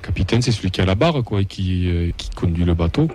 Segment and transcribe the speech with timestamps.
[0.00, 3.08] capitaine, c'est celui qui a la barre, quoi, et qui, euh, qui conduit le bateau.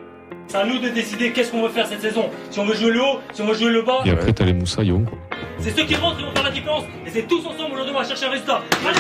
[0.48, 2.30] C'est à nous de décider qu'est-ce qu'on veut faire cette saison.
[2.52, 4.02] Si on veut jouer le haut, si on veut jouer le bas.
[4.06, 5.18] Et après, t'as les moussaillons, quoi.
[5.60, 6.84] C'est ceux qui rentrent qui vont faire la différence.
[7.06, 8.62] Et c'est tous ensemble aujourd'hui on va chercher un résultat.
[8.86, 9.00] Allez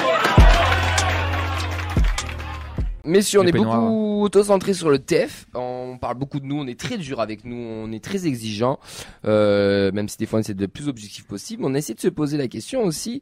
[3.03, 3.81] Messieurs, on Les est peignoirs.
[3.81, 5.45] beaucoup auto-centré sur le TF.
[5.53, 8.79] On parle beaucoup de nous, on est très dur avec nous, on est très exigeant.
[9.25, 11.63] Euh, même si des fois on essaie de le plus objectif possible.
[11.65, 13.21] On essaie de se poser la question aussi.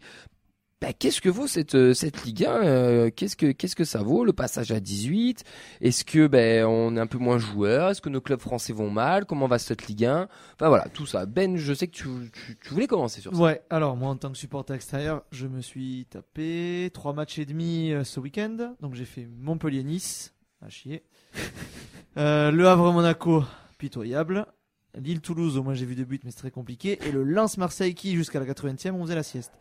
[0.84, 4.04] Bah, qu'est-ce que vaut cette euh, cette Ligue 1 euh, Qu'est-ce que qu'est-ce que ça
[4.04, 5.46] vaut le passage à 18
[5.80, 8.90] Est-ce que ben on est un peu moins joueur Est-ce que nos clubs français vont
[8.90, 9.24] mal?
[9.24, 11.26] Comment va cette Ligue 1 Enfin voilà, tout ça.
[11.26, 13.42] Ben, je sais que tu, tu, tu voulais commencer sur ça.
[13.42, 17.46] Ouais, alors moi en tant que supporter extérieur, je me suis tapé trois matchs et
[17.46, 18.76] demi euh, ce week-end.
[18.82, 21.04] Donc j'ai fait Montpellier-Nice, à chier.
[22.16, 23.44] Euh, le Havre-Monaco,
[23.80, 24.46] pitoyable.
[24.96, 27.00] Lille-Toulouse, au moins j'ai vu des buts, mais c'est très compliqué.
[27.08, 29.52] Et le Lens-Marseille qui, jusqu'à la 80e, on faisait la sieste.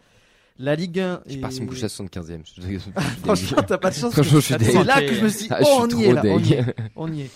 [0.59, 1.23] La Ligue 1.
[1.27, 2.43] Je est- pars si me coucher à 75e.
[2.57, 2.91] Je- je- je-
[3.25, 4.15] Franchement, t'as pas de chance.
[4.15, 6.53] C'est là que je me suis dit, Ah, oh, on y est là, on y
[6.53, 6.75] est.
[6.97, 7.31] On y est.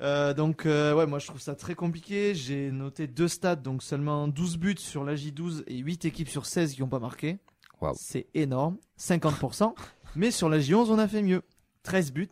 [0.00, 2.34] Euh, donc, euh, ouais, moi je trouve ça très compliqué.
[2.34, 6.46] J'ai noté deux stats, donc seulement 12 buts sur la J12 et 8 équipes sur
[6.46, 7.38] 16 qui n'ont pas marqué.
[7.80, 7.94] Waouh.
[7.98, 9.74] C'est énorme, 50%.
[10.16, 11.42] Mais sur la J11, on a fait mieux.
[11.82, 12.28] 13 buts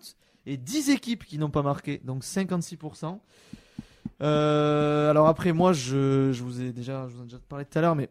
[0.46, 3.20] et 10 équipes qui n'ont pas marqué, donc 56%.
[4.22, 7.64] Euh, alors après, moi, je, je vous ai déjà, je vous en ai déjà parlé
[7.64, 8.08] tout à l'heure, mais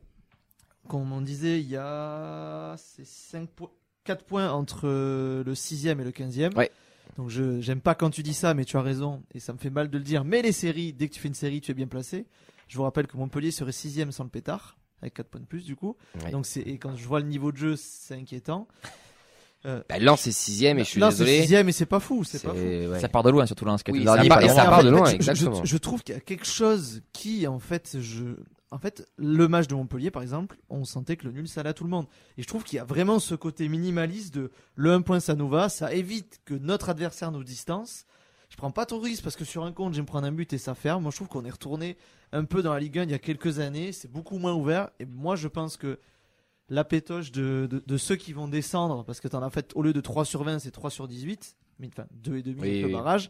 [0.88, 3.72] comme on disait, il y a c'est 5 po-
[4.04, 6.56] 4 points entre euh, le 6e et le 15e.
[6.56, 6.72] Ouais.
[7.18, 9.58] Donc je j'aime pas quand tu dis ça, mais tu as raison, et ça me
[9.58, 10.24] fait mal de le dire.
[10.26, 12.26] Mais les séries, dès que tu fais une série, tu es bien placé.
[12.68, 15.64] Je vous rappelle que Montpellier serait 6 sans le pétard, avec 4 points de plus
[15.66, 15.96] du coup.
[16.24, 16.32] Ouais.
[16.32, 18.68] Donc c'est et quand je vois le niveau de jeu, c'est inquiétant.
[19.64, 21.38] Bah, Lens c'est sixième et je suis Là, désolé.
[21.38, 22.60] c'est sixième et c'est pas fou, c'est pas fou.
[22.60, 23.00] ouais.
[23.00, 24.16] Ça part de loin, surtout là, ce qui est Oui, ça
[24.66, 25.64] part- de En loin, fait, je- exactement.
[25.64, 28.26] Je, je trouve qu'il y a quelque chose qui, en fait, je,
[28.72, 31.70] en fait, le match de Montpellier, par exemple, on sentait que le nul ça allait
[31.70, 32.08] à tout le monde.
[32.38, 35.36] Et je trouve qu'il y a vraiment ce côté minimaliste de le 1 point ça
[35.36, 38.06] nous va, ça évite que notre adversaire nous distance.
[38.50, 40.28] Je prends pas trop de risque parce que sur un compte, je vais me prendre
[40.28, 41.04] un but et ça ferme.
[41.04, 41.98] Moi, je trouve qu'on est retourné
[42.32, 43.92] un peu dans la Ligue 1 il y a quelques années.
[43.92, 44.90] C'est beaucoup moins ouvert.
[45.00, 46.00] Et moi, je pense que
[46.70, 49.82] la pétoche de, de, de ceux qui vont descendre, parce que t'en as fait, au
[49.82, 51.56] lieu de 3 sur 20, c'est 3 sur 18.
[51.80, 52.94] Mais enfin, 2 et demi Oui, avec le oui.
[52.94, 53.30] barrage.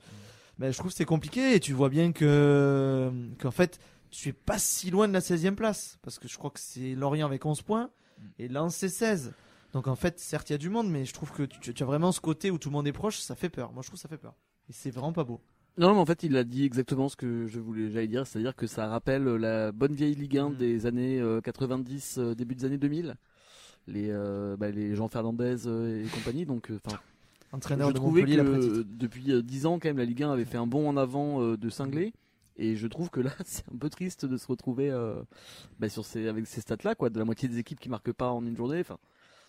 [0.59, 3.79] Ben, je trouve que c'est compliqué et tu vois bien que, qu'en fait,
[4.12, 5.98] tu es pas si loin de la 16e place.
[6.02, 7.90] Parce que je crois que c'est Lorient avec 11 points
[8.40, 9.34] et Lens c'est 16.
[9.74, 11.84] Donc en fait, certes, il y a du monde, mais je trouve que tu, tu
[11.84, 13.74] as vraiment ce côté où tout le monde est proche, ça fait peur.
[13.74, 14.34] Moi, je trouve que ça fait peur.
[14.70, 15.42] Et c'est vraiment pas beau.
[15.78, 18.56] Non, mais en fait, il a dit exactement ce que je voulais, j'allais dire, c'est-à-dire
[18.56, 20.56] que ça rappelle la bonne vieille Ligue 1 Mm.
[20.56, 23.16] des années euh, 90, euh, début des années 2000.
[23.88, 26.46] Les, euh, bah, les Jean Fernandez euh, et compagnie.
[26.46, 26.98] Donc, euh, enfin,
[27.52, 30.24] Entraîneur je de trouvais que la euh, depuis euh, 10 ans, quand même, la Ligue
[30.24, 32.14] 1 avait fait un bond en avant euh, de cinglé.
[32.58, 35.22] Et je trouve que là, c'est un peu triste de se retrouver euh,
[35.80, 38.30] bah, sur ces, avec ces stats-là, quoi, de la moitié des équipes qui marquent pas
[38.32, 38.80] en une journée.
[38.80, 38.98] Enfin,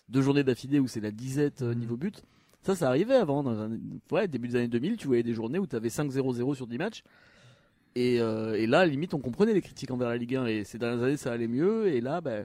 [0.09, 2.23] deux journées d'affilée où c'est la disette euh, niveau but.
[2.63, 3.43] Ça, ça arrivait avant.
[3.43, 3.71] Dans un,
[4.11, 6.77] ouais, début des années 2000, tu voyais des journées où tu avais 5-0-0 sur 10
[6.77, 7.03] matchs.
[7.95, 10.45] Et, euh, et là, limite, on comprenait les critiques envers la Ligue 1.
[10.47, 11.87] Et ces dernières années, ça allait mieux.
[11.87, 12.43] Et là, bah,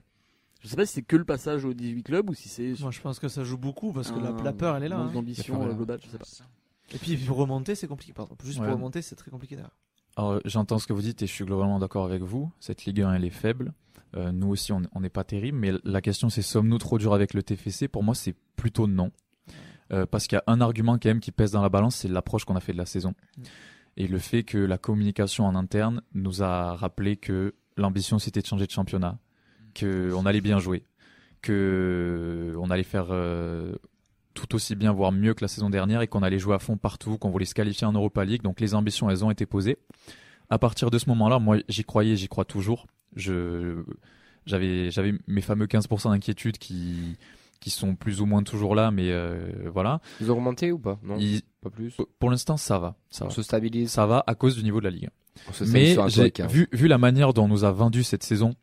[0.61, 2.75] je sais pas si c'est que le passage aux 18 clubs ou si c'est.
[2.81, 4.89] Moi, je pense que ça joue beaucoup parce que la, un la peur, elle est
[4.89, 4.99] là.
[4.99, 5.11] hein.
[5.13, 6.25] d'ambition La peur, elle est globale, je sais pas.
[6.95, 8.13] Et puis, pour remonter, c'est compliqué.
[8.13, 8.37] Pardon.
[8.45, 8.67] Juste Ouais.
[8.67, 9.75] pour remonter, c'est très compliqué derrière.
[10.17, 12.53] Alors, j'entends ce que vous dites et je suis globalement d'accord avec vous.
[12.61, 13.73] Cette Ligue 1, elle est faible.
[14.15, 15.59] Euh, nous aussi, on n'est pas terrible.
[15.59, 19.11] Mais la question, c'est sommes-nous trop durs avec le TFC Pour moi, c'est plutôt non.
[19.93, 22.09] Euh, parce qu'il y a un argument quand même qui pèse dans la balance, c'est
[22.09, 23.15] l'approche qu'on a fait de la saison.
[23.97, 28.47] Et le fait que la communication en interne nous a rappelé que l'ambition, c'était de
[28.47, 29.19] changer de championnat,
[29.75, 30.85] que on allait bien jouer,
[31.43, 33.75] que on allait faire euh,
[34.35, 36.77] tout aussi bien, voire mieux que la saison dernière, et qu'on allait jouer à fond
[36.77, 38.43] partout, qu'on voulait se qualifier en Europa League.
[38.43, 39.79] Donc les ambitions, elles ont été posées.
[40.51, 42.87] À partir de ce moment-là, moi, j'y croyais, j'y crois toujours.
[43.17, 43.83] Je,
[44.47, 47.17] j'avais, j'avais mes fameux 15% d'inquiétude qui,
[47.61, 50.01] qui sont plus ou moins toujours là, mais euh, voilà.
[50.21, 50.99] Ils ont remonté ou pas?
[51.03, 51.95] Non, Ils- pas plus.
[52.19, 53.35] pour l'instant, ça va, ça On va.
[53.35, 53.91] se stabilise.
[53.91, 55.09] Ça va à cause du niveau de la ligue.
[55.49, 56.49] On Mais j'ai- écart.
[56.49, 58.55] vu, vu la manière dont on nous a vendu cette saison,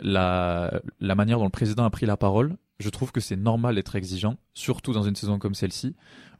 [0.00, 3.74] la, la manière dont le président a pris la parole, je trouve que c'est normal
[3.76, 5.94] d'être exigeant, surtout dans une saison comme celle-ci,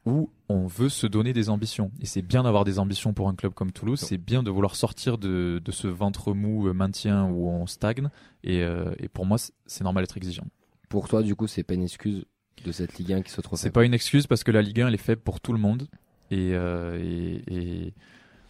[0.05, 1.93] où on veut se donner des ambitions.
[2.01, 4.75] Et c'est bien d'avoir des ambitions pour un club comme Toulouse, c'est bien de vouloir
[4.75, 8.09] sortir de, de ce ventre mou euh, maintien où on stagne.
[8.43, 10.47] Et, euh, et pour moi, c'est- normal d'être exigeant.
[10.89, 12.25] Pour toi, du coup, c'est pas une excuse
[12.65, 14.81] de cette Ligue 1 qui soit trop C'est pas une excuse parce que la Ligue
[14.81, 15.87] 1, elle est faible pour tout le monde.
[16.33, 17.43] Et, euh, et,
[17.87, 17.95] et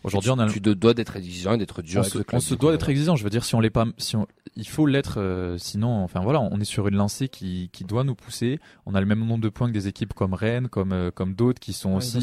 [0.04, 2.24] aujourd'hui, on a Tu te dois d'être exigeant et d'être dur on avec se, le
[2.24, 2.38] club.
[2.38, 3.16] on se doit d'être exigeant.
[3.16, 4.26] Je veux dire, si on l'est pas, si on,
[4.56, 5.14] il faut l'être.
[5.20, 8.58] euh, sinon, enfin voilà, on est sur une lancée qui, qui doit nous pousser.
[8.86, 11.34] On a le même nombre de points que des équipes comme Rennes, comme euh, comme
[11.34, 12.18] d'autres qui sont Ouais, aussi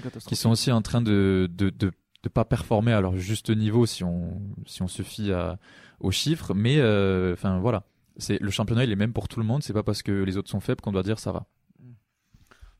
[0.00, 0.28] catastrophiques.
[0.28, 1.92] qui sont aussi en train de de, de
[2.22, 5.58] de pas performer à leur juste niveau si on si on se fie à,
[6.00, 6.54] aux chiffres.
[6.54, 7.84] Mais euh, enfin voilà,
[8.16, 9.62] c'est le championnat il est même pour tout le monde.
[9.62, 11.44] C'est pas parce que les autres sont faibles qu'on doit dire ça va.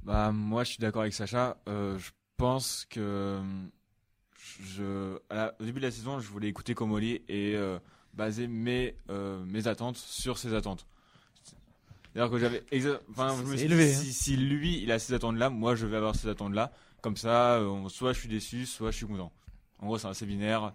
[0.02, 1.56] Bah moi je suis d'accord avec Sacha.
[1.68, 3.38] Euh, je pense que
[4.62, 7.78] je, à la- au début de la saison, je voulais écouter Komoli et euh,
[8.14, 10.86] baser mes euh, mes attentes sur ses attentes.
[12.12, 12.62] C'est-à-dire que j'avais,
[13.10, 14.12] enfin, je me suis élevé, dit, hein.
[14.12, 16.72] si, lui il a ces attentes là, moi je vais avoir ces attentes là.
[17.00, 19.32] Comme ça, euh, soit je suis déçu, soit je suis content.
[19.80, 20.72] En gros, c'est assez binaire.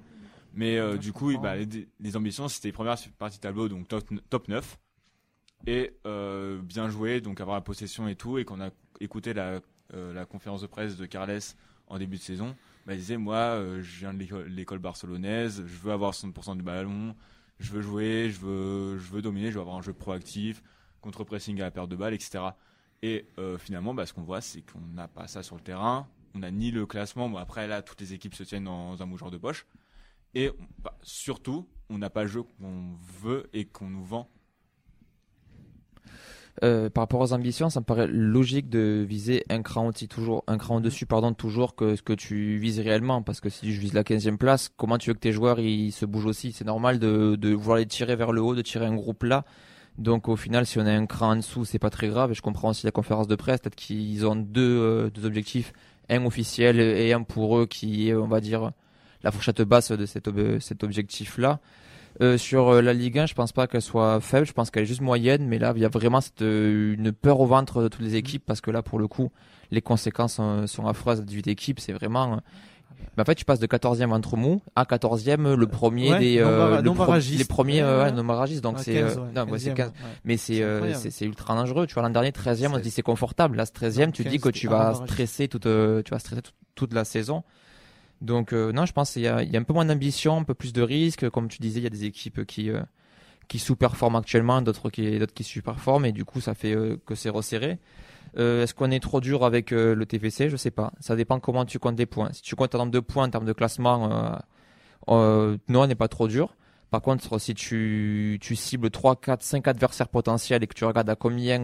[0.53, 4.47] Mais euh, du coup, bah, les, les ambitions, c'était première partie tableau, donc top, top
[4.47, 4.77] 9.
[5.67, 8.37] Et euh, bien joué, donc avoir la possession et tout.
[8.37, 8.69] Et qu'on a
[8.99, 9.61] écouté la,
[9.93, 11.39] la conférence de presse de Carles
[11.87, 12.55] en début de saison,
[12.85, 16.63] bah, il disait Moi, euh, je viens de l'école- barcelonaise, je veux avoir 60% du
[16.63, 17.15] ballon,
[17.59, 20.63] je veux jouer, je veux, je veux dominer, je veux avoir un jeu proactif,
[21.01, 22.39] contre-pressing à la perte de balle, etc.
[23.01, 26.07] Et euh, finalement, bah, ce qu'on voit, c'est qu'on n'a pas ça sur le terrain.
[26.35, 27.29] On n'a ni le classement.
[27.29, 29.65] Bon, après, là, toutes les équipes se tiennent dans un mouchoir de poche.
[30.35, 34.29] Et bah, surtout, on n'a pas le jeu qu'on veut et qu'on nous vend.
[36.63, 40.57] Euh, par rapport aux ambitions, ça me paraît logique de viser un cran toujours, un
[40.57, 43.21] cran au-dessus, pardon, toujours que ce que tu vises réellement.
[43.21, 45.91] Parce que si je vise la 15e place, comment tu veux que tes joueurs ils
[45.91, 46.51] se bougent aussi?
[46.51, 49.45] C'est normal de, de vouloir les tirer vers le haut, de tirer un groupe là.
[49.97, 52.31] Donc au final, si on a un cran en dessous, c'est pas très grave.
[52.31, 55.73] Et je comprends aussi la conférence de presse, peut-être qu'ils ont deux, euh, deux objectifs,
[56.09, 58.71] un officiel et un pour eux qui est, on va dire,
[59.23, 60.29] la fourchette basse de cet,
[60.59, 61.59] cet objectif-là.
[62.21, 64.83] Euh, sur euh, la Ligue 1, je pense pas qu'elle soit faible, je pense qu'elle
[64.83, 67.81] est juste moyenne, mais là, il y a vraiment cette, euh, une peur au ventre
[67.81, 69.31] de toutes les équipes parce que là, pour le coup,
[69.71, 71.79] les conséquences sont, sont affreuses à 18 équipes.
[71.79, 72.33] C'est vraiment.
[72.33, 72.37] euh,
[73.15, 76.39] mais en fait, tu passes de 14e entre mou à 14e, le premier Ouais, des.
[76.39, 77.05] euh, le pro-
[77.37, 78.11] les premiers, euh, ouais.
[78.11, 78.23] non
[78.61, 78.93] Donc Ah, c'est.
[78.95, 79.87] 15, euh, ouais, non, ouais, c'est 15e, 15.
[79.87, 79.93] ouais.
[80.25, 81.87] Mais c'est ultra dangereux.
[81.87, 83.55] Tu vois, l'an dernier, 13e, on se dit c'est confortable.
[83.55, 86.19] Là, ce 13e, Non, tu te 15, dis que tu vas stresser toute, tu vas
[86.19, 87.43] stresser toute, toute la saison.
[88.21, 90.73] Donc, euh, non, je pense qu'il y a, un peu moins d'ambition, un peu plus
[90.73, 91.29] de risques.
[91.29, 92.81] Comme tu disais, il y a des équipes qui, euh,
[93.47, 97.15] qui sous-performent actuellement, d'autres qui, d'autres qui sous-performent, et du coup, ça fait euh, que
[97.15, 97.79] c'est resserré.
[98.37, 100.93] Est-ce qu'on est trop dur avec le TFC Je sais pas.
[100.99, 102.31] Ça dépend comment tu comptes les points.
[102.31, 104.39] Si tu comptes en nombre de points en termes de classement,
[105.07, 106.55] non, on n'est pas trop dur.
[106.91, 111.09] Par contre, si tu, tu cibles 3, 4, 5 adversaires potentiels et que tu regardes
[111.09, 111.63] à combien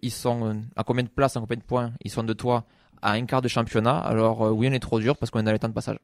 [0.00, 2.66] ils sont, à combien de places, à combien de points ils sont de toi
[3.02, 5.44] à un quart de championnat, alors euh, oui, on est trop dur parce qu'on est
[5.44, 5.98] dans les temps de passage.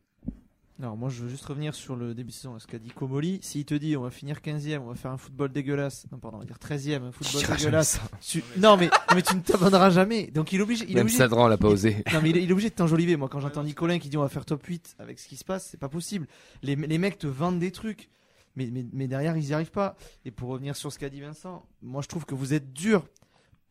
[0.78, 3.38] Alors moi je veux juste revenir sur le début de saison, ce qu'a dit Komoli.
[3.40, 6.36] S'il te dit on va finir 15e, on va faire un football dégueulasse, non pardon,
[6.36, 7.98] on va dire 13e, un football dégueulasse.
[8.20, 10.26] Tu- Non mais, mais tu ne t'abandonneras jamais.
[10.26, 12.04] Donc il est obligé, il est Même obligé, Sadran l'a pas osé.
[12.12, 13.16] non mais il est, il est obligé de t'enjoliver.
[13.16, 15.44] Moi quand j'entends Nicolin qui dit on va faire top 8 avec ce qui se
[15.46, 16.26] passe, c'est pas possible.
[16.62, 18.10] Les, les mecs te vendent des trucs.
[18.54, 19.96] Mais, mais, mais derrière ils y arrivent pas.
[20.26, 23.06] Et pour revenir sur ce qu'a dit Vincent, moi je trouve que vous êtes dur.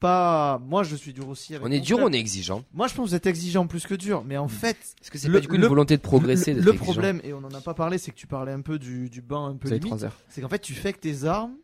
[0.05, 1.55] Pas, moi je suis dur aussi.
[1.55, 2.63] Avec On est dur, on est exigeant.
[2.73, 4.23] Moi je pense que vous êtes exigeant plus que dur.
[4.25, 6.73] Mais en fait, Est-ce que c'est pas du coup une le- volonté de progresser le,
[6.73, 9.21] problème, et on en a pas parlé, c'est que tu parlais un peu du, du
[9.21, 10.05] banc un peu limite.
[10.29, 11.55] C'est qu'en fait, tu fais que tes armes.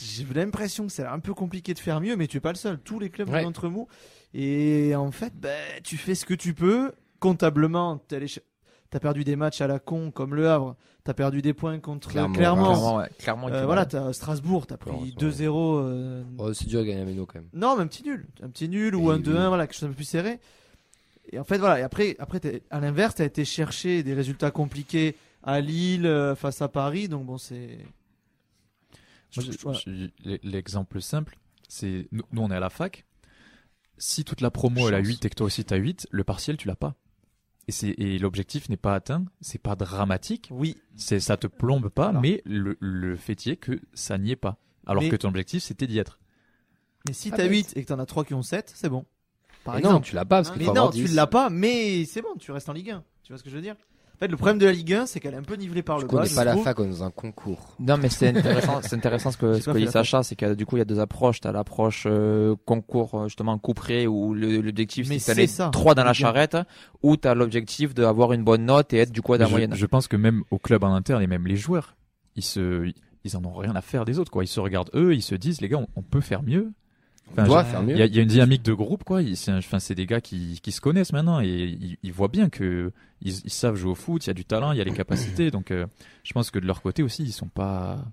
[0.00, 2.58] J'ai l'impression que c'est un peu compliqué de faire mieux, mais tu es pas le
[2.58, 2.78] seul.
[2.78, 3.42] Tous les clubs Ouais.
[3.42, 3.88] sont entre mou.
[4.34, 6.92] Et en fait, ben, tu fais ce que tu peux.
[7.18, 8.44] Comptablement, t'es allé ch-
[8.90, 10.76] t'as perdu des matchs à la con comme le Havre.
[11.04, 12.64] T'as perdu des points contre Clairement, Clermont.
[12.66, 15.18] Clairement, ouais, clairement, il Euh, voilà, t'as Strasbourg, t'as pris Heureusement.
[15.20, 15.78] 2-0.
[15.82, 17.48] euh, Oh, c'est dur à gagner à Méno quand même.
[17.54, 18.26] non, mais un petit nul.
[18.42, 19.46] Un petit nul ou Et un 2-1, oui.
[19.48, 20.38] voilà, quelque chose un peu plus serré.
[21.32, 21.80] Et en fait, voilà.
[21.80, 22.40] Et après, après
[22.70, 27.08] à l'inverse, tu as été chercher des résultats compliqués à Lille, euh, face à Paris.
[27.08, 27.78] Donc, bon, c'est.
[30.42, 31.38] L'exemple simple,
[31.68, 33.04] c'est nous, nous, on est à la fac.
[33.98, 35.08] Si toute la promo elle a Chance.
[35.08, 36.94] 8 et que toi aussi t'as 8, le partiel tu l'as pas.
[37.68, 41.88] Et, c'est- et l'objectif n'est pas atteint, c'est pas dramatique, Oui, c'est ça te plombe
[41.90, 42.22] pas, Alors.
[42.22, 44.56] mais le, le fait y est que ça n'y est pas.
[44.86, 46.18] Alors Mais- que ton objectif c'était d'y être.
[47.06, 47.52] mais si Ah, t'as bête.
[47.52, 49.04] 8 et que t'en as 3 qui ont 7, c'est bon.
[49.64, 50.06] Par non, exemple.
[50.06, 51.14] tu l'as pas parce qu'il mais faut non, tu 10.
[51.14, 53.04] l'as pas, mais c'est bon, tu restes en Ligue 1.
[53.22, 53.76] Tu vois ce que je veux dire?
[54.18, 56.00] En fait, le problème de la Ligue 1, c'est qu'elle est un peu nivelée par
[56.00, 56.24] Je le bas.
[56.24, 56.64] je pas la trouve.
[56.64, 57.76] fac, on est dans un concours.
[57.78, 60.66] Non, mais c'est intéressant, c'est intéressant ce que, ce que dit Sacha, c'est que du
[60.66, 61.40] coup, il y a deux approches.
[61.40, 66.56] T'as l'approche euh, concours, euh, justement, couperé, où l'objectif, c'est d'aller trois dans la charrette,
[67.04, 69.74] ou t'as l'objectif d'avoir une bonne note et être du coup à la je, moyenne.
[69.76, 71.94] je pense que même au club en interne et même les joueurs,
[72.34, 72.90] ils se,
[73.22, 74.42] ils en ont rien à faire des autres quoi.
[74.42, 76.72] Ils se regardent eux, ils se disent les gars, on, on peut faire mieux.
[77.30, 77.96] On Enfin, doit je- faire Il mieux.
[77.96, 79.20] y, a, il y a une dynamique de groupe, quoi.
[79.34, 82.28] C'est un- enfin, c'est des gars qui, qui se connaissent maintenant et ils, ils voient
[82.28, 82.92] bien que
[83.22, 84.24] ils, ils savent jouer au foot.
[84.26, 85.50] Il y a du talent, il y a les capacités.
[85.52, 85.86] Donc, euh,
[86.24, 88.04] je pense que de leur côté aussi, ils sont pas,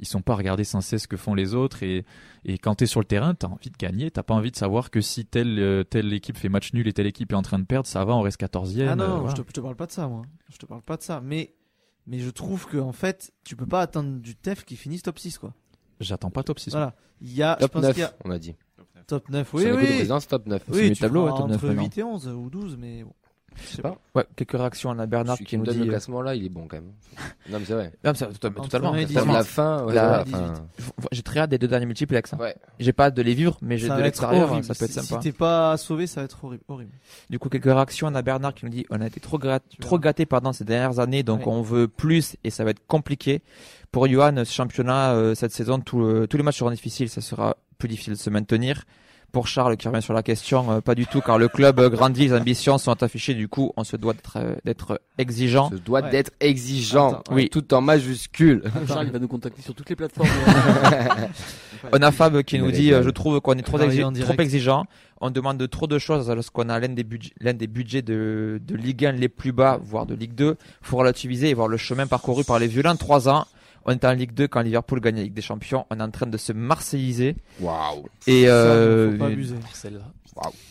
[0.00, 1.82] ils sont pas à regarder sans cesse ce que font les autres.
[1.82, 2.04] Et,
[2.44, 4.10] et quand t'es sur le terrain, t'as envie de gagner.
[4.10, 6.92] T'as pas envie de savoir que si telle, euh, telle équipe fait match nul et
[6.92, 8.88] telle équipe est en train de perdre, ça va, on reste 14e.
[8.88, 9.34] Ah non, euh, non, voilà.
[9.36, 10.22] je, te, je te parle pas de ça, moi.
[10.50, 11.20] Je te parle pas de ça.
[11.22, 11.52] Mais,
[12.06, 15.18] mais je trouve que en fait, tu peux pas attendre du TEF qui finisse top
[15.18, 15.52] 6, quoi.
[16.00, 16.70] J'attends pas top 6.
[16.70, 16.94] Voilà.
[17.20, 18.54] Il y a, je Top pense 9, qu'il y a on a dit.
[19.06, 19.48] top 9.
[19.48, 19.86] Sur Oui, oui.
[19.86, 20.62] présidence, top 9.
[20.66, 21.82] C'est Oui, le tu tableau, ouais, top 9 entre maintenant.
[21.82, 23.12] 8 et 11 ou 12, mais bon.
[23.62, 23.96] Je sais pas.
[24.14, 24.90] Ouais, quelques réactions.
[24.90, 25.80] On a Bernard Celui qui qui nous donne dit.
[25.80, 26.92] le euh, classement là, il est bon quand même.
[27.50, 27.92] non mais c'est vrai.
[28.04, 28.62] non, mais ça- totalement.
[28.92, 29.26] 20 et totalement.
[29.26, 30.34] Comme la fin, ouais, La- voilà, 18.
[30.36, 30.54] enfin,
[31.12, 32.32] J'ai très hâte des deux derniers multiplex.
[32.32, 32.38] hein.
[32.40, 32.54] ouais.
[32.78, 34.64] J'ai pas hâte de les vivre, mais j'ai de l'extérieur, horrible.
[34.64, 35.20] ça peut être Si- sympa.
[35.22, 36.62] Si t'es pas sauvé, ça va être horrible.
[36.68, 36.92] horrible.
[37.28, 38.08] Du coup, quelques réactions.
[38.08, 40.64] On a Bernard qui nous dit on a été trop, grat- trop gâté pendant ces
[40.64, 41.52] dernières années, donc Ouais.
[41.52, 43.42] on veut plus et ça va être compliqué.
[43.92, 47.20] Pour Johan, ce championnat, euh, cette saison, tout, euh, tous les matchs seront difficiles, ça
[47.20, 48.84] sera plus difficile de se maintenir.
[49.32, 51.88] Pour Charles qui revient sur la question, euh, pas du tout, car le club euh,
[51.88, 54.14] grandit, les ambitions sont affichées, du coup, on se doit
[54.64, 55.70] d'être euh, exigeant.
[55.70, 56.10] Se doit Ouais.
[56.10, 57.10] d'être exigeant.
[57.20, 57.48] Attends, oui.
[57.50, 58.62] Tout en majuscule.
[58.88, 60.28] Charles, il va nous contacter sur toutes les plateformes.
[61.92, 64.34] On a Fab qui Il nous dit, euh, je trouve qu'on est trop, exi- trop
[64.40, 64.84] exigeant.
[65.20, 68.74] On demande trop de choses lorsqu'on a l'un des, budgets, l'un des budgets de, de
[68.74, 70.56] Ligue 1 les plus bas, voire de Ligue 2.
[70.82, 72.96] Faut relativiser et voir le chemin parcouru par les violents.
[72.96, 73.46] Trois ans.
[73.86, 75.86] On est en Ligue 2 quand Liverpool gagne la Ligue des Champions.
[75.90, 77.36] On est en train de se marseilliser.
[77.60, 78.04] Waouh.
[78.26, 79.54] Et, Ça, euh, faut pas abuser.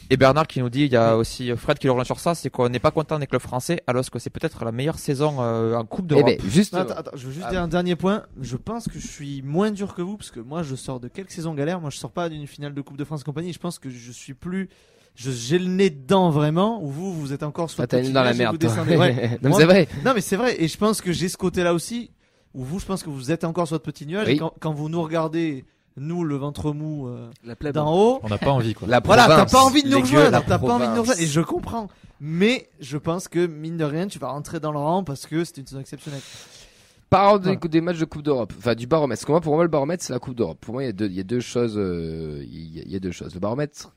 [0.10, 2.34] et Bernard qui nous dit, il y a aussi Fred qui le rejoint sur ça,
[2.36, 5.38] c'est qu'on n'est pas content des clubs français, alors que c'est peut-être la meilleure saison
[5.40, 6.26] euh, en Coupe Eh d'Europe.
[6.28, 6.74] ben, juste.
[6.76, 7.52] Attends, attends, je veux juste Ah.
[7.52, 8.24] dire un dernier point.
[8.42, 11.08] Je pense que je suis moins dur que vous parce que moi je sors de
[11.08, 11.82] quelques saisons galères.
[11.82, 13.54] Moi je sors pas d'une finale de Coupe de France compagnie.
[13.54, 14.70] Je pense que je suis plus.
[15.16, 16.82] J'ai le nez dedans vraiment.
[16.84, 18.54] Ou vous, vous êtes encore sur Ah, le dans la merde.
[18.54, 18.70] vous toi.
[18.70, 18.96] descendez.
[18.96, 19.14] Ouais.
[19.32, 19.88] non, mais Moi- c'est vrai.
[20.06, 20.56] Non mais c'est vrai.
[20.64, 22.12] Et je pense que j'ai ce côté-là aussi.
[22.54, 24.28] Ou vous, je pense que vous êtes encore sur votre petit nuage.
[24.28, 24.34] Oui.
[24.34, 25.66] Et quand, quand vous nous regardez,
[25.98, 27.30] nous le ventre mou euh,
[27.74, 28.20] d'en haut.
[28.24, 28.88] On n'a pas envie, quoi.
[28.88, 31.28] La Voilà, t'as pas envie de nous rejoindre, t'as pas envie de nous rejoindre, et
[31.28, 31.90] je comprends.
[32.22, 35.44] Mais je pense que mine de rien, tu vas rentrer dans le rang parce que
[35.46, 36.22] c'était une saison exceptionnelle.
[37.10, 37.60] Parlons des, Voilà.
[37.60, 39.20] des matchs de Coupe d'Europe, enfin du baromètre.
[39.20, 40.60] Parce que moi, pour moi, le baromètre, c'est la Coupe d'Europe.
[40.62, 41.76] Pour moi, il y a deux, il y a deux choses.
[41.78, 43.34] euh, il, y a, il y a deux choses.
[43.34, 43.96] Le baromètre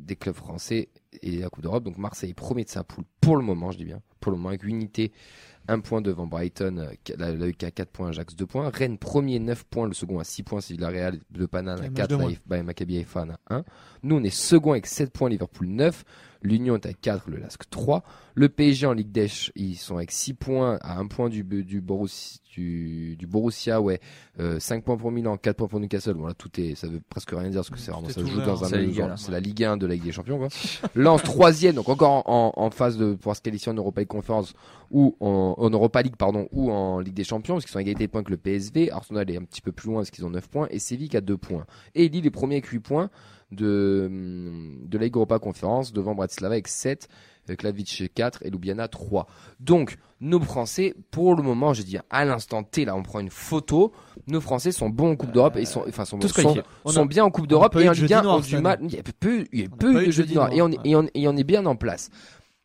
[0.00, 0.88] des clubs français
[1.22, 1.84] et la Coupe d'Europe.
[1.84, 4.38] Donc Marseille est premier de sa poule pour le moment, je dis bien, pour le
[4.38, 5.12] moment avec unité,
[5.68, 8.98] un point devant Brighton, euh, la, la UK à 4 points, Ajax 2 points, Rennes
[8.98, 11.94] premier 9 points, le second à 6 points, c'est Villarreal, Le Paname Un à match
[11.94, 12.32] 4, de moins.
[12.50, 13.64] la Maccabi Haifa en a 1.
[14.02, 16.04] Nous, on est second avec 7 points, Liverpool 9.
[16.42, 18.02] L'Union est à 4, le LASK 3.
[18.34, 21.80] Le PSG en Ligue d'Esch, ils sont avec 6 points, à 1 point du, du,
[21.80, 24.00] Borussia, du, du Borussia, ouais.
[24.40, 26.14] Euh, 5 points pour Milan, 4 points pour Newcastle.
[26.14, 28.26] Bon, là, tout est, ça veut presque rien dire parce que c'est vraiment, ça se
[28.26, 29.16] joue dans un c'est la même Ligue un.
[29.16, 30.48] C'est la Ligue 1 de la Ligue des Champions, quoi.
[30.94, 34.08] Lens troisième, donc encore en, en, en phase de pouvoir se qualifier en Europa League
[34.08, 34.54] Conference
[34.90, 37.82] ou en, en Europa League, pardon, ou en Ligue des Champions, parce qu'ils sont à
[37.82, 38.90] égalité de points que le PSV.
[38.90, 41.16] Arsenal est un petit peu plus loin parce qu'ils ont 9 points et Séville qui
[41.16, 41.66] a 2 points.
[41.94, 43.10] Et Lille est premier avec 8 points
[43.50, 44.10] de,
[44.86, 47.08] de la Ligue Europa Conference devant Bratislava avec 7,
[47.58, 49.26] Klavic 4 et Ljubljana 3.
[49.60, 53.30] Donc, nos Français, pour le moment, je dis à l'instant T, là, on prend une
[53.30, 53.92] photo.
[54.28, 57.06] Nos Français sont bons en Coupe d'Europe et ils sont, enfin, sont, sont, a- sont
[57.06, 58.78] bien en Coupe d'Europe et en de Ligue jeudi 1 noir ont du mal.
[58.82, 61.08] Il y a peu, il y a peu de jeudi noir et on, et on,
[61.14, 62.10] et on est bien en place.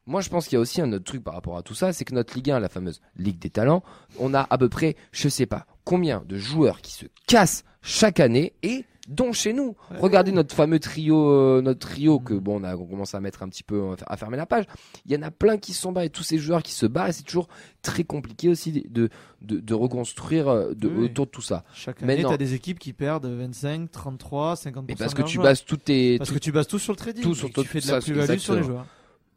[0.06, 1.92] Moi, je pense qu'il y a aussi un autre truc par rapport à tout ça,
[1.92, 3.84] c'est que notre Ligue 1, la fameuse Ligue des talents,
[4.20, 8.20] on a à peu près, je sais pas, combien de joueurs qui se cassent chaque
[8.22, 9.76] année et dont chez nous.
[10.00, 13.42] Regardez notre fameux trio, euh, notre trio que bon, on a on commence à mettre
[13.44, 14.66] un petit peu à fermer la page.
[15.06, 17.08] Il y en a plein qui se sont barrés, tous ces joueurs qui se barrent,
[17.08, 17.48] et c'est toujours
[17.82, 19.10] très compliqué aussi de
[19.42, 21.06] de, de reconstruire euh, de, Oui.
[21.06, 21.64] autour de tout ça.
[21.74, 24.84] Chaque Mais année, t'as des équipes qui perdent 25, 33, 50%.
[24.88, 26.98] Mais parce que tu bases toutes tes Parce tout- que tu bases tout sur le
[26.98, 27.24] trading.
[27.24, 28.86] tout et sur tout tu fais de la plus-value sur les joueurs.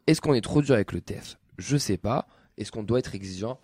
[0.07, 2.27] Est-ce qu'on est trop dur avec le TF Je sais pas.
[2.57, 3.59] Est-ce qu'on doit être exigeant?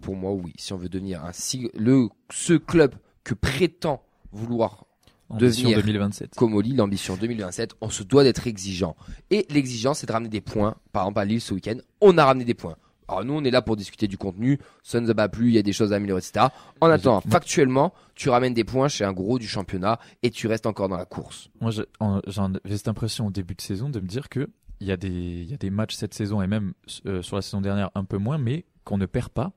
[0.00, 0.52] Pour moi, oui.
[0.58, 1.30] Si on veut devenir un
[1.74, 4.86] le ce club que prétend vouloir
[5.32, 6.34] Ambition devenir 2027.
[6.36, 8.96] comme Oli, l'ambition 2027, on se doit d'être exigeant.
[9.30, 10.76] Et l'exigence, c'est de ramener des points.
[10.92, 12.76] Par exemple, à Lille ce week-end, on a ramené des points.
[13.08, 14.58] Alors nous, on est là pour discuter du contenu.
[14.82, 16.46] Ça ne nous a pas plu, il y a des choses à améliorer, etc.
[16.80, 20.66] En attendant, factuellement, tu ramènes des points chez un gros du championnat et tu restes
[20.66, 21.50] encore dans la course.
[21.60, 24.48] Moi, avais cette impression au début de saison de me dire que
[24.80, 26.72] il y a des, il y a des matchs cette saison et même
[27.06, 29.52] euh, sur la saison dernière un peu moins, mais qu'on ne perd pas,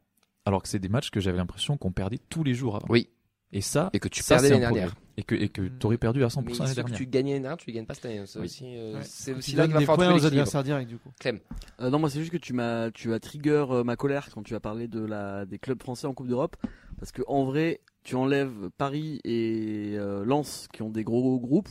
[0.45, 2.85] alors que c'est des matchs que j'avais l'impression qu'on perdait tous les jours avant.
[2.89, 3.09] Oui.
[3.51, 4.93] Et ça, Et que tu ça, perdais l'année dernière.
[5.17, 6.97] Et que, et que t'aurais perdu à 100% Mais l'année ce que dernière.
[6.97, 8.21] tu gagnais l'année dernière, tu ne gagnes pas cette année.
[8.25, 8.45] C'est Oui.
[8.45, 8.99] aussi, euh, Ouais.
[9.03, 11.09] c'est Tu aussi là qu'il va falloir trouver aux adversaires directs du coup.
[11.19, 11.39] Clem.
[11.79, 14.43] Euh, non, moi c'est juste que tu m'as, tu as trigger euh, ma colère quand
[14.43, 16.57] tu as parlé de la des clubs français en Coupe d'Europe,
[16.99, 21.69] parce que en vrai, tu enlèves Paris et euh, Lens qui ont des gros groupes,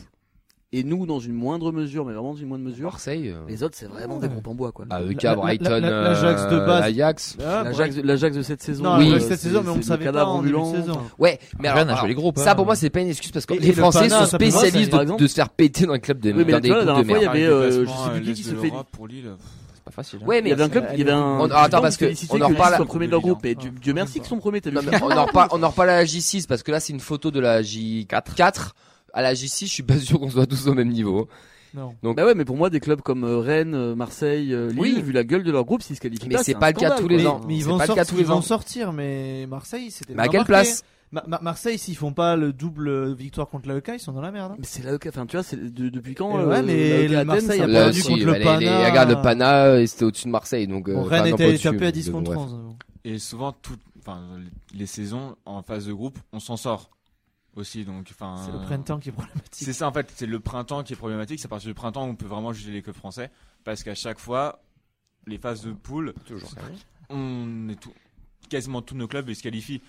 [0.78, 3.28] et nous dans une moindre mesure, mais vraiment dans une moindre mesure, Marseille.
[3.30, 4.84] euh, les autres c'est vraiment des groupes en bois quoi.
[4.90, 6.80] Ah, EK, La- la- Brighton, la- la- l'Ajax de euh, base.
[6.82, 7.36] L'Ajax.
[7.44, 8.82] Ah, L'Ajax, l'Ajax de cette saison.
[8.84, 9.10] Non, Oui.
[9.12, 11.00] euh, cette c'est- saison, mais on des savait pas en début de saison.
[11.18, 12.38] Ouais, mais alors, alors, joué les groupes.
[12.38, 12.54] ça hein.
[12.54, 14.36] pour moi c'est pas une excuse parce que Et- les et le Français Pana, sont
[14.36, 16.80] spécialistes de, de se faire péter dans les clubs de, Oui, mais dans des groupes
[16.84, 17.24] de fois, il y merde.
[17.36, 19.30] avait, je sais plus qui qui se de fait- pour Lille.
[19.74, 20.18] C'est pas facile.
[20.22, 20.26] hein.
[20.26, 21.20] Ouais, Il mais y avait un club, il y avait un.
[21.40, 23.44] On- attends, parce que on en reparle- le premier de leur groupe.
[23.44, 24.60] Et Ah, Dieu, merci qu'ils sont premiers.
[25.02, 28.72] On en reparle à la J6 parce que là c'est une photo de la J4.
[29.14, 29.18] 4.
[29.18, 31.28] À la J6, je suis pas sûr qu'on soit tous au même niveau.
[31.74, 31.94] Non.
[32.02, 34.78] Donc- Bah ouais, mais pour moi, des clubs comme euh, Rennes, euh, Marseille, euh, Lille,
[34.78, 35.02] Oui.
[35.02, 36.96] vu la gueule de leur groupe, s'ils se qualifient Mais pas, c'est pas le cas
[36.96, 37.40] tous les ans.
[37.48, 38.42] Mais ils vont, pas le cas sortir, tous les ils vont ans.
[38.42, 42.52] sortir, mais Marseille, c'était Mais à quelle place Ma- Ma- Marseille, s'ils font pas le
[42.52, 44.52] double victoire contre l'AEK, ils sont dans la merde.
[44.52, 44.56] hein.
[44.58, 47.14] Mais c'est l'AEK, enfin tu vois, c'est de- depuis quand Eh euh, ouais, mais le
[47.18, 48.58] Athènes, Marseille a perdu contre bah, le Pana.
[48.60, 50.86] les- regarde le Pana, c'était au-dessus de Marseille, donc.
[50.88, 52.48] Rennes était tapé à 10 donc, contre bref.
[52.50, 52.74] 11.
[53.04, 54.22] Et souvent, tout, enfin,
[54.74, 56.90] les saisons en phase de groupe, on s'en sort
[57.56, 57.84] aussi.
[57.84, 59.64] Donc, enfin, C'est le printemps qui est problématique.
[59.66, 61.38] C'est ça en fait, c'est le printemps qui est problématique.
[61.40, 63.30] C'est à partir du printemps où on peut vraiment juger les clubs français,
[63.64, 64.60] parce qu'à chaque fois,
[65.26, 66.14] les phases de poule,
[67.10, 67.92] on est tout,
[68.48, 69.82] quasiment tous nos clubs ils se qualifient.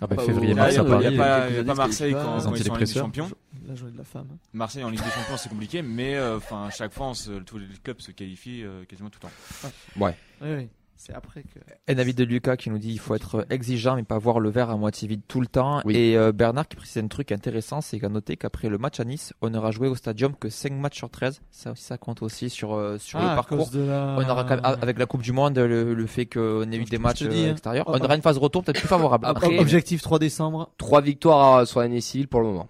[0.00, 1.04] Ah bah, Pas février, mars Il y à a- Paris.
[1.08, 1.34] il y a pas,
[1.72, 2.92] a Marseille c'était quand, pas- quand ils sont en Ligue des.
[3.00, 3.30] Champions.
[3.66, 4.26] La journée de la femme.
[4.52, 7.58] Marseille en Ligue des Champions c'est compliqué, mais euh, enfin chaque fois on se- tous
[7.58, 9.70] les clubs se qualifient euh, quasiment tout le temps.
[10.00, 10.10] Oui,
[10.42, 10.68] oui.
[10.96, 11.58] C'est après que.
[11.88, 14.48] Et David de Lucas qui nous dit il faut être exigeant mais pas voir le
[14.48, 15.80] verre à moitié vide tout le temps.
[15.84, 15.96] Oui.
[15.96, 19.04] Et euh, Bernard qui précise un truc intéressant, c'est qu'à noter qu'après le match à
[19.04, 21.40] Nice, on aura joué au stadium que 5 matchs sur 13.
[21.50, 23.58] Ça aussi, ça compte aussi sur, euh, sur Ah, le à parcours.
[23.58, 24.16] cause de la.
[24.18, 26.84] On aura quand même, avec la Coupe du Monde, le, le fait qu'on ait eu
[26.84, 27.52] des matchs dis, euh, hein.
[27.52, 29.26] extérieurs, on aura une phase retour peut-être plus favorable.
[29.26, 30.70] Après, Après, Objectif 3 décembre.
[30.78, 32.68] Trois victoires à- sur l'année civile pour le moment.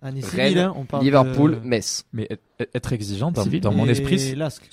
[0.00, 1.66] À Nice, Rennes, Milan, on parle Liverpool, de...
[1.68, 2.04] Metz.
[2.12, 2.28] Mais
[2.74, 4.68] être- exigeant, dans, dans mon esprit, Lasque.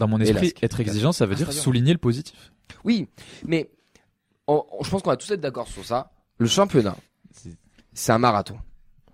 [0.00, 2.52] Dans mon esprit, être exigeant, ça veut dire souligner le positif.
[2.84, 3.06] Oui,
[3.46, 3.70] mais
[4.48, 6.10] on- on- je pense qu'on va tous être d'accord sur ça.
[6.38, 6.96] Le championnat,
[7.92, 8.56] c'est un marathon.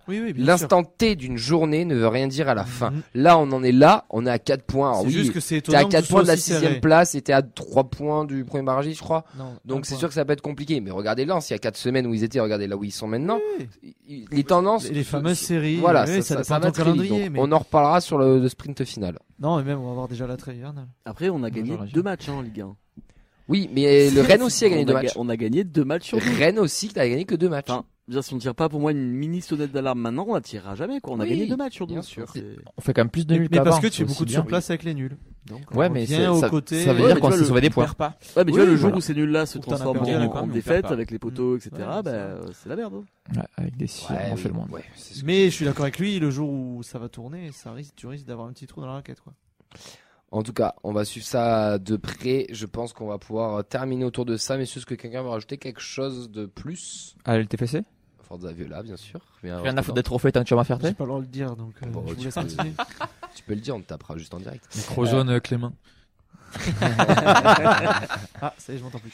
[0.07, 0.33] Oui, oui.
[0.37, 2.91] L'instant T d'une journée ne veut rien dire à la fin.
[2.91, 3.01] Mhm.
[3.15, 4.89] Là, on en est là, on est à 4 points.
[4.91, 5.77] Alors C'est oui, juste que c'est T'es étonnant.
[5.79, 6.79] à que 4 ce points de la aussi 6 serré.
[6.79, 9.25] place et t'es à 3 points du premier barragiste, je crois.
[9.37, 10.79] Non, Donc c'est sûr que ça va être compliqué.
[10.81, 12.91] Mais regardez Lens, il y a 4 semaines où ils étaient, regardez là où ils
[12.91, 13.39] sont maintenant.
[13.83, 14.25] Oui.
[14.31, 14.87] Les tendances.
[14.89, 15.77] Les, les fameuses séries.
[15.77, 17.11] Voilà, oui, ça, ça, ça va très vite.
[17.31, 17.39] mais...
[17.39, 19.19] On en reparlera sur le, le sprint final.
[19.39, 20.87] Non, mais même, on va avoir déjà la trêve hivernale.
[21.05, 22.75] Après, on a gagné deux matchs hein, en Ligue 1.
[23.49, 25.13] Oui, mais le Rennes aussi a gagné deux matchs.
[25.15, 26.19] On a gagné deux matchs sur.
[26.19, 27.69] Rennes aussi, t'as gagné que deux matchs.
[28.07, 30.75] Déjà, si on tire pas pour moi une mini sonnette d'alarme maintenant, on la tirera
[30.75, 31.13] jamais, quoi.
[31.13, 31.95] On a gagné deux matchs sur deux.
[31.95, 32.25] bien sûr.
[32.77, 34.29] On fait quand même plus de Mais, nuls mais parce que tu fais beaucoup de
[34.29, 34.39] bien.
[34.39, 35.17] surplace avec les nuls.
[35.45, 36.83] Donc, on Ouais, mais c'est- au ça, côté.
[36.85, 37.83] ça veut Ouais, dire mais qu'on s'est sauvé des On points.
[37.85, 38.17] perd pas.
[38.37, 38.97] Ouais, mais tu vois, le jour voilà.
[38.97, 42.69] où ces nuls-là se transforment en, en défaite avec les poteaux, etc., Ouais, bah, c'est
[42.69, 42.93] la merde.
[42.95, 43.35] hein.
[43.35, 46.29] Ouais, avec des Ouais, on fait le que- Mais je suis d'accord avec lui, le
[46.31, 48.93] jour où ça va tourner, ça risque, tu risques d'avoir un petit trou dans la
[48.93, 49.33] raquette, quoi.
[50.31, 52.47] En tout cas, on va suivre ça de près.
[52.51, 54.57] Je pense qu'on va pouvoir terminer autour de ça.
[54.57, 57.83] Messieurs, est-ce que quelqu'un va rajouter quelque chose de plus Ah, LTFC
[58.27, 59.19] Forza Viola, bien sûr.
[59.41, 61.25] Rien à foutre des trophées tant que tu vas faire J'ai pas le droit de
[61.25, 62.73] le dire, donc euh, Bon, je tu vous laisse peux- continuer.
[63.35, 64.65] Tu peux le dire, on te tapera juste en direct.
[64.75, 65.71] Micro jaune, Clément.
[66.81, 69.11] ah, ça y est, je m'entends plus.